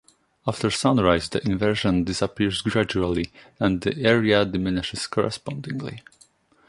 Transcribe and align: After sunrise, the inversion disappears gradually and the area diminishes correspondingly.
After 0.47 0.71
sunrise, 0.71 1.29
the 1.29 1.45
inversion 1.47 2.03
disappears 2.05 2.63
gradually 2.63 3.31
and 3.59 3.81
the 3.81 3.95
area 4.01 4.43
diminishes 4.45 5.05
correspondingly. 5.05 6.01